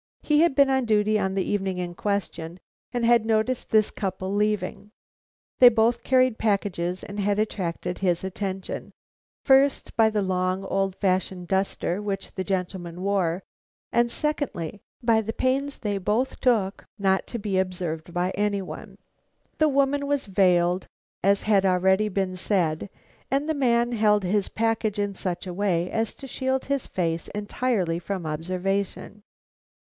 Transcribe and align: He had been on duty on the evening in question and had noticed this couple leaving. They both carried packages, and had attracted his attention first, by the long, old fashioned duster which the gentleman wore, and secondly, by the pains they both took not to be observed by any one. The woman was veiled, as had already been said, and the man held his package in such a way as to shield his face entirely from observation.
He 0.23 0.39
had 0.39 0.55
been 0.55 0.69
on 0.69 0.85
duty 0.85 1.19
on 1.19 1.35
the 1.35 1.43
evening 1.43 1.77
in 1.77 1.93
question 1.93 2.59
and 2.93 3.05
had 3.05 3.23
noticed 3.25 3.69
this 3.69 3.91
couple 3.91 4.33
leaving. 4.33 4.89
They 5.59 5.67
both 5.69 6.03
carried 6.03 6.39
packages, 6.39 7.03
and 7.03 7.19
had 7.19 7.37
attracted 7.37 7.99
his 7.99 8.23
attention 8.23 8.93
first, 9.43 9.95
by 9.97 10.09
the 10.09 10.21
long, 10.23 10.63
old 10.63 10.95
fashioned 10.95 11.49
duster 11.49 12.01
which 12.01 12.33
the 12.33 12.45
gentleman 12.45 13.01
wore, 13.01 13.43
and 13.91 14.09
secondly, 14.11 14.81
by 15.03 15.21
the 15.21 15.33
pains 15.33 15.77
they 15.77 15.99
both 15.99 16.39
took 16.39 16.85
not 16.97 17.27
to 17.27 17.37
be 17.37 17.59
observed 17.59 18.11
by 18.13 18.31
any 18.31 18.61
one. 18.61 18.97
The 19.59 19.69
woman 19.69 20.07
was 20.07 20.25
veiled, 20.27 20.87
as 21.21 21.43
had 21.43 21.63
already 21.65 22.09
been 22.09 22.35
said, 22.37 22.89
and 23.29 23.47
the 23.47 23.53
man 23.53 23.91
held 23.91 24.23
his 24.23 24.49
package 24.49 24.97
in 24.97 25.13
such 25.13 25.45
a 25.45 25.53
way 25.53 25.91
as 25.91 26.13
to 26.15 26.25
shield 26.25 26.65
his 26.65 26.87
face 26.87 27.27
entirely 27.27 27.99
from 27.99 28.25
observation. 28.25 29.21